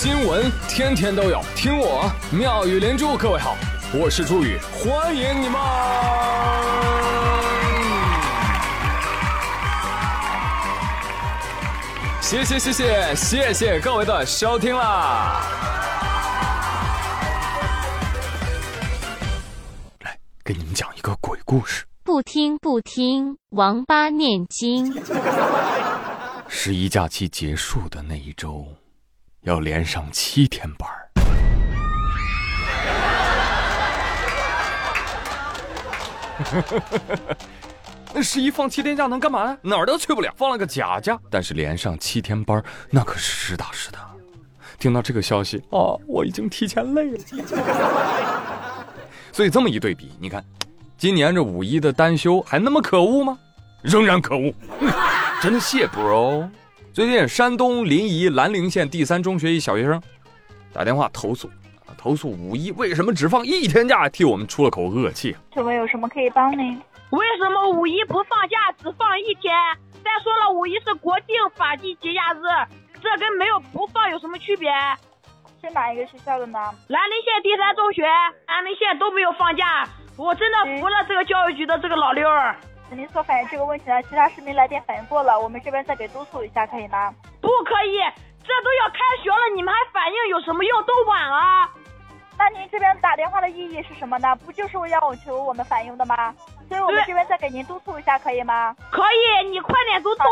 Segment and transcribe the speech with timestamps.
[0.00, 3.16] 新闻天天都有，听我妙语连珠。
[3.16, 3.56] 各位好，
[3.92, 5.60] 我是朱宇，欢迎你们！
[12.20, 15.42] 谢谢谢谢谢谢各位的收听啦！
[20.04, 21.84] 来，给你们讲一个鬼故事。
[22.04, 24.94] 不听不听，王八念经。
[26.46, 28.64] 十一假期结束的那一周，
[29.42, 31.08] 要连上七天班儿。
[38.14, 39.56] 那十一放七天假能干嘛呀？
[39.62, 41.18] 哪儿都去不了，放了个假假。
[41.30, 43.98] 但是连上七天班，那可是实打实的。
[44.78, 47.18] 听到这个消息，啊，我已经提前累了。
[49.32, 50.44] 所以这么一对比，你看，
[50.96, 53.38] 今年这五一的单休还那么可恶吗？
[53.82, 54.52] 仍然可恶。
[55.40, 56.48] 真谢 bro。
[56.98, 60.02] 最近山东临沂兰陵县第三中学一小学生
[60.72, 61.48] 打电话投诉，
[61.96, 65.36] 投诉五一为什么只放一天假，替我们出了口恶气。
[65.54, 66.74] 请问有什么可以帮您？
[67.10, 69.54] 为什么五一不放假，只放一天？
[70.02, 72.42] 再说了，五一是国定法定节假日，
[73.00, 74.68] 这跟没有不放有什么区别？
[75.62, 76.58] 是哪一个学校的呢？
[76.88, 78.02] 兰陵县第三中学，
[78.48, 82.56] 兰陵县都没有放假，我真的服了这个教育局的这个老六儿。
[82.90, 87.12] 您所反映这个问题呢，其他市民来电反映过了，我们这边再给督促一下，可以吗？
[87.40, 87.98] 不可以，
[88.42, 90.82] 这都要开学了，你们还反映有什么用？
[90.84, 91.68] 都晚了！
[92.38, 94.34] 那您这边打电话的意义是什么呢？
[94.36, 96.34] 不就是为要求我们反映的吗？
[96.68, 98.74] 所以我们这边再给您督促一下，可以吗？
[98.90, 100.22] 可以，你快点督促。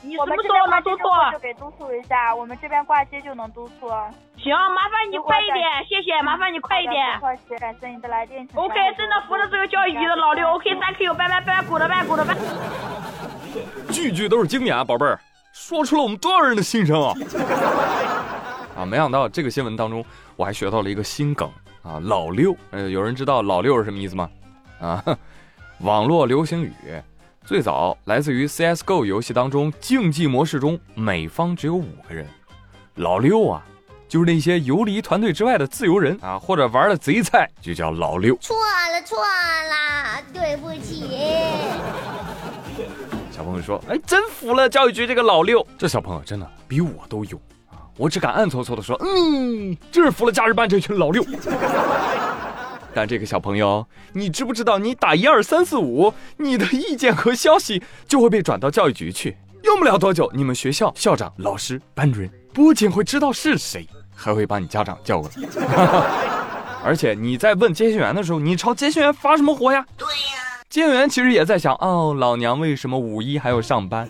[0.00, 1.04] 你什么时候能督促？
[1.32, 3.90] 就给督促一下，我们这边挂机就能督促。
[4.38, 7.18] 行，麻烦你快一点，谢谢，麻烦你快一点。
[7.18, 8.46] 不客气，感谢你的来电。
[8.54, 10.48] OK，真的服了这个教育局的老六。
[10.52, 12.36] OK，Thank you，拜拜拜拜，Good 拜 Good 拜。
[13.92, 15.18] 句句都是经典啊，宝贝儿，
[15.52, 17.14] 说出了我们多少人的心声啊！
[18.78, 20.04] 啊，没想到这个新闻当中，
[20.36, 21.50] 我还学到了一个新梗
[21.82, 22.56] 啊，老六。
[22.70, 24.30] 呃，有人知道老六是什么意思吗？
[24.80, 25.02] 啊，
[25.80, 26.72] 网络流行语。
[27.44, 32.26] 最早来自于 CS:GO 游戏当中竞技模式中，每方只有五个人。
[32.96, 33.62] 老六啊，
[34.08, 38.34] 就是那些游离团队之外的自由人啊，或者玩的贼菜，就叫老六。
[38.40, 41.04] 错了错了，对不起。
[43.30, 47.84] 小朋友说：“哎，真服了教育局这个老六。”这小朋友真的比我都勇啊！
[47.96, 51.22] 我只敢暗搓搓的说：“嗯，真是服了假日班这群老六。
[52.94, 65.34] ”但这个小朋友，你知不知道，你打一二三四五，你的意见和消息就会被转到教育局去，用不了多久，你们学校校长、老师、班主任不仅会知道是谁，还会把你家长叫过来。
[66.82, 69.86] 而且你在问接线员的时候，你朝接线员发什么火呀？
[69.96, 74.08] 对呀，接线员其实也在想，哦，老娘为什么五一还要上班？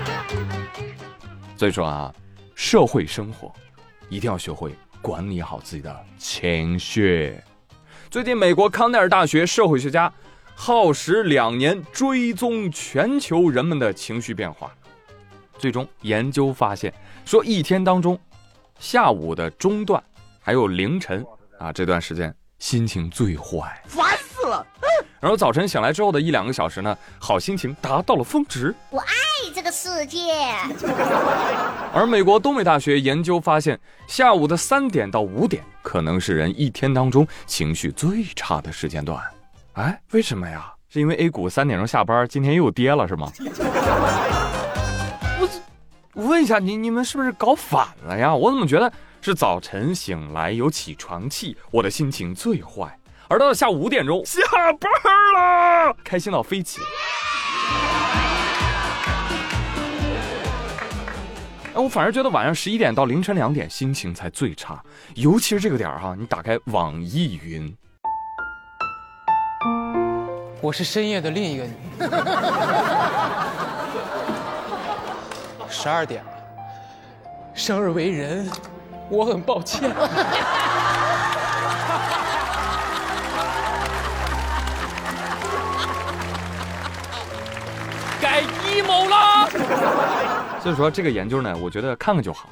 [1.56, 2.12] 所以说啊，
[2.54, 3.50] 社会生活
[4.10, 4.74] 一定要学会。
[5.00, 7.34] 管理好自己的情绪。
[8.10, 10.12] 最近，美国康奈尔大学社会学家
[10.54, 14.70] 耗时两年追踪全球人们的情绪变化，
[15.58, 16.92] 最终研究发现，
[17.24, 18.18] 说一天当中，
[18.78, 20.02] 下午的中段
[20.40, 21.24] 还有凌晨
[21.58, 24.66] 啊这段时间心情最坏，烦死了。
[25.20, 28.74] 然后早晨醒来之后的一两个小时呢，好心情达到了峰值。
[28.90, 29.06] 我爱
[29.54, 30.18] 这个世界。
[31.94, 39.18] 而美国东北大学研究发现，下午的三点到五点可能是人一天当中情绪最差的时间段。
[39.74, 40.70] 哎，为什么呀？
[40.90, 43.32] 是因为 A 股三点钟下班，今天又跌了是吗？
[46.14, 48.34] 问一下你，你们是不是搞反了呀？
[48.34, 52.98] 我怎么觉得是早晨醒来有起床气，我的心情最坏。
[53.26, 54.40] 而到了下午五点钟，下
[54.78, 54.90] 班
[55.88, 56.80] 了，开心到飞起。
[61.74, 64.80] 哎，我反而觉得晚上十一点到凌晨两点心情才最差，
[65.14, 67.76] 尤其是这个点儿哈，你打开网易云，
[70.60, 71.72] 我是深夜的另一个你。
[75.74, 76.30] 十二点了，
[77.52, 78.48] 生而为人，
[79.10, 79.90] 我很抱歉。
[88.22, 89.50] 该 emo 了。
[90.60, 92.48] 所以说这个研究呢，我觉得看看就好。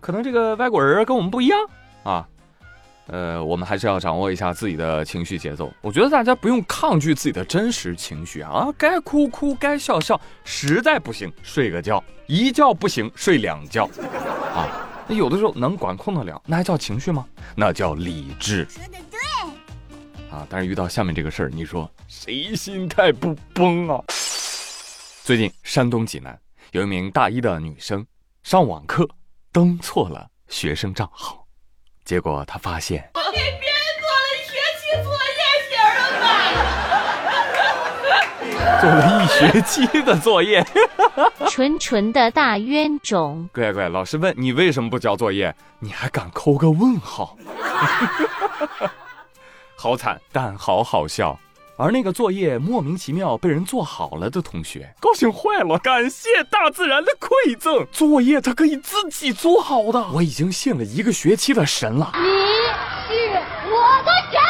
[0.00, 1.60] 可能这个外国人跟我们不一样
[2.02, 2.26] 啊。
[3.06, 5.72] 呃，我们还是要掌握一下自己的情绪节奏。
[5.82, 13.84] 我觉得大家不用抗拒自己的真实情绪啊，该哭哭，该笑笑，实在不行睡个觉，一觉不行睡两觉
[14.54, 14.88] 啊。
[15.06, 17.26] 那有的时候能管控得了，那还叫情绪吗？
[17.54, 18.66] 那叫理智。
[18.70, 19.20] 说的对。
[20.30, 24.02] 啊，但是遇到下面这个事儿，你说谁心态不崩啊？
[25.22, 26.38] 最近，山东济南
[26.72, 28.04] 有一名大一的女生
[28.42, 29.08] 上网课
[29.52, 31.43] 登错了学生账号，
[32.04, 35.40] 结果他发现 给别人做了一学期作业，
[35.70, 36.28] 型了吧？
[38.80, 40.62] 做了一学期的作业。
[41.48, 43.48] 纯纯的大冤种。
[43.52, 47.36] 乖乖，老师问你为什么不交作业，你还敢扣个问号？
[49.76, 51.38] 好惨，但好好笑。
[51.76, 60.00] 而那个作业莫名其妙被人做好了的同学，高兴坏了，感谢大自然的馈赠，作业他可以自己做好的。
[60.12, 62.12] 我已经信了一个学期的神了。
[62.14, 62.22] 你
[63.08, 64.40] 是我的神。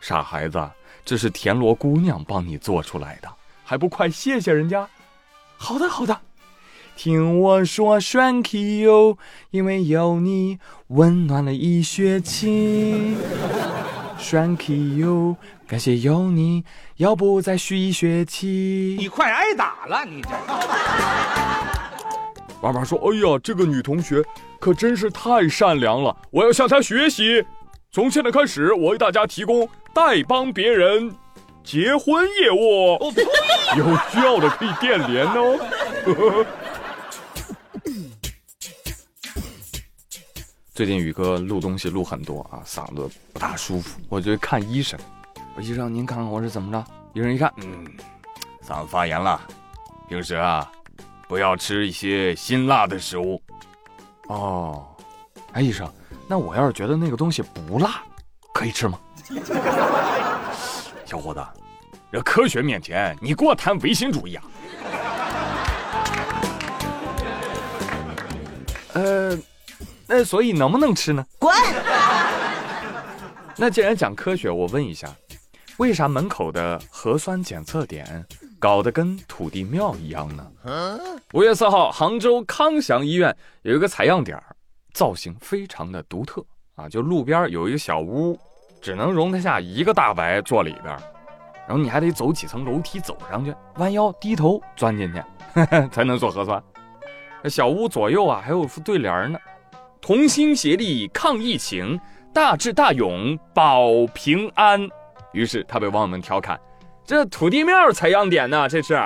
[0.00, 0.68] 傻孩子，
[1.04, 3.28] 这是田螺姑娘帮你做出来的，
[3.62, 4.88] 还不快谢谢人家？
[5.56, 6.20] 好的，好的。
[6.98, 9.18] 听我说，Thank you，
[9.52, 10.58] 因为有你
[10.88, 13.16] 温暖了一学期。
[14.18, 15.36] Thank you，
[15.68, 16.64] 感谢有你，
[16.96, 18.96] 要不再续一学期。
[18.98, 20.30] 你快挨打了，你这。
[22.60, 24.20] 妈妈说：“哎呀，这个女同学
[24.58, 27.44] 可真是太善良了，我要向她学习。
[27.92, 31.14] 从现在开始，我为大家提供代帮别人
[31.62, 32.98] 结婚业务，
[33.76, 36.44] 有需要的可以电联哦。”
[40.78, 44.96] 最近宇哥录东西录很多啊，嗓子不大舒服，我就看医生。
[45.56, 46.84] 我医生，您看看我是怎么着？
[47.14, 47.84] 医生一看，嗯，
[48.64, 49.40] 嗓子发炎了，
[50.08, 50.70] 平时啊。
[51.26, 53.42] 不要吃一些辛辣的食物。
[54.28, 54.86] 哦，
[55.50, 55.92] 哎，医生，
[56.28, 58.00] 那我要是觉得那个东西不辣，
[58.54, 59.00] 可以吃吗？
[61.04, 61.44] 小伙子，
[62.12, 64.44] 这科学面前，你给我谈唯心主义啊？
[68.92, 69.36] 呃，
[70.08, 71.24] 那所以能不能吃呢？
[71.38, 71.54] 滚！
[73.56, 75.08] 那既然讲科学，我问一下，
[75.76, 78.24] 为啥门口的核酸检测点？
[78.58, 80.44] 搞得跟土地庙一样呢。
[81.32, 84.42] 五月四号，杭州康祥医院有一个采样点，
[84.92, 86.44] 造型非常的独特
[86.74, 86.88] 啊！
[86.88, 88.36] 就路边有一个小屋，
[88.80, 90.86] 只能容得下一个大白坐里边，
[91.66, 95.22] 然后你还得走几层楼梯走上去，弯腰低头钻进去
[95.92, 96.60] 才能做核酸。
[97.44, 99.38] 小屋左右啊还有副对联呢
[100.00, 101.98] ：“同心协力抗疫情，
[102.32, 104.88] 大智大勇保平安。”
[105.32, 106.58] 于是他被网友们调侃。
[107.04, 108.68] 这土地庙采样点呢？
[108.68, 108.98] 这是。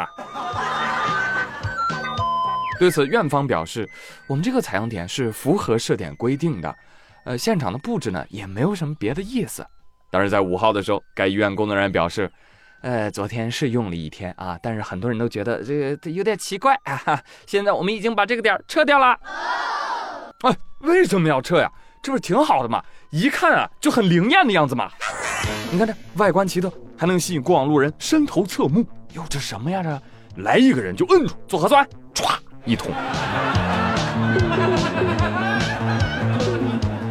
[2.80, 3.88] 对此，院方表示，
[4.28, 6.74] 我们这个采样点是符合设点规定的，
[7.24, 9.64] 呃，现场的布置呢也没有什么别的意思。
[10.10, 12.28] 但是在五号的时候，该医院工作人员表示，
[12.80, 17.22] 呃，昨天是用了一天啊，但是很多人都觉得这个有点奇怪啊。
[17.46, 19.16] 现在我们已经把这个点撤掉了。
[20.42, 21.70] 哎，为什么要撤呀？
[22.02, 22.82] 这不是挺好的吗？
[23.10, 24.90] 一看啊就很灵验的样子嘛。
[25.70, 26.72] 你看这外观奇特。
[26.94, 28.86] 还能吸引过往路人伸头侧目。
[29.14, 29.82] 哟，这什么呀？
[29.82, 30.00] 这
[30.40, 31.84] 来一个人就摁住做核酸，
[32.14, 32.92] 歘一通，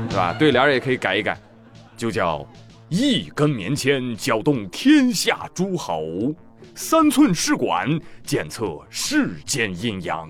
[0.08, 0.34] 对吧？
[0.40, 1.38] 对联也可以改一改，
[1.98, 2.48] 就叫
[2.88, 6.34] 一根棉签搅动天下诸侯，
[6.74, 10.26] 三寸试管检测世间阴阳。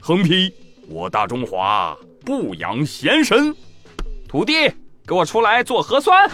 [0.00, 0.50] 横批：
[0.88, 1.94] 我大中华
[2.24, 3.54] 不养闲神。
[4.26, 4.72] 徒弟，
[5.06, 6.28] 给我出来做核酸。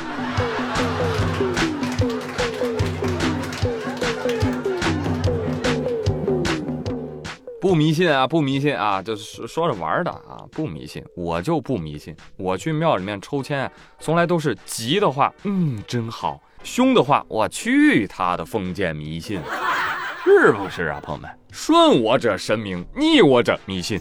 [7.60, 12.16] 不迷信啊，不迷信啊，就是说着玩的啊，不迷信，我就不迷信。
[12.36, 19.40] 我去庙里面抽签，从来都是吉的话，嗯，真好；凶的话，我去他的封建迷信，
[20.24, 21.30] 是不是啊，朋友们？
[21.52, 24.00] 顺我者神明，逆我者迷信。